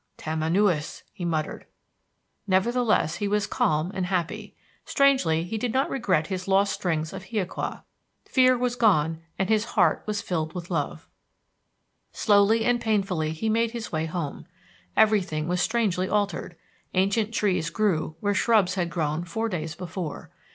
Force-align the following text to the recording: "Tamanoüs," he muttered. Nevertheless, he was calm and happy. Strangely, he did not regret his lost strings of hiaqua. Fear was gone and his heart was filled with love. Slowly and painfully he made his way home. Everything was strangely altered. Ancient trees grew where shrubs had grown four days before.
"Tamanoüs," 0.17 1.03
he 1.13 1.23
muttered. 1.25 1.67
Nevertheless, 2.47 3.17
he 3.17 3.27
was 3.27 3.45
calm 3.45 3.91
and 3.93 4.07
happy. 4.07 4.55
Strangely, 4.83 5.43
he 5.43 5.59
did 5.59 5.73
not 5.73 5.91
regret 5.91 6.25
his 6.25 6.47
lost 6.47 6.73
strings 6.73 7.13
of 7.13 7.25
hiaqua. 7.25 7.83
Fear 8.25 8.57
was 8.57 8.75
gone 8.75 9.21
and 9.37 9.47
his 9.47 9.63
heart 9.77 10.01
was 10.07 10.23
filled 10.23 10.53
with 10.55 10.71
love. 10.71 11.07
Slowly 12.13 12.65
and 12.65 12.81
painfully 12.81 13.31
he 13.31 13.47
made 13.47 13.73
his 13.73 13.91
way 13.91 14.07
home. 14.07 14.47
Everything 14.97 15.47
was 15.47 15.61
strangely 15.61 16.09
altered. 16.09 16.55
Ancient 16.95 17.31
trees 17.31 17.69
grew 17.69 18.15
where 18.21 18.33
shrubs 18.33 18.73
had 18.73 18.89
grown 18.89 19.23
four 19.23 19.49
days 19.49 19.75
before. 19.75 20.31